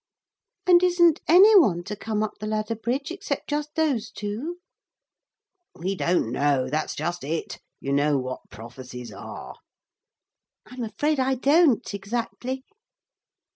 'And 0.65 0.81
isn't 0.81 1.21
any 1.27 1.55
one 1.55 1.83
to 1.83 1.95
come 1.95 2.23
up 2.23 2.39
the 2.39 2.47
ladder 2.47 2.73
bridge 2.75 3.11
except 3.11 3.47
just 3.47 3.75
those 3.75 4.09
two?' 4.09 4.57
'We 5.75 5.93
don't 5.93 6.31
know; 6.31 6.67
that's 6.69 6.95
just 6.95 7.23
it. 7.23 7.59
You 7.79 7.93
know 7.93 8.17
what 8.17 8.49
prophecies 8.49 9.13
are.' 9.13 9.57
'I'm 10.65 10.83
afraid 10.85 11.19
I 11.19 11.35
don't 11.35 11.93
exactly.' 11.93 12.65